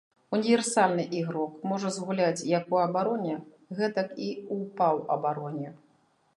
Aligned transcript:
Універсальны 0.35 1.03
ігрок, 1.19 1.51
можа 1.73 1.91
згуляць 1.99 2.45
як 2.55 2.73
у 2.77 2.81
абароне, 2.87 3.37
гэтак 3.81 4.09
і 4.17 4.29
ў 4.33 4.75
паўабароне. 4.81 5.69